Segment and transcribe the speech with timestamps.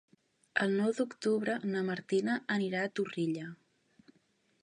[0.63, 3.53] El nou d'octubre na Martina anirà a Torrella.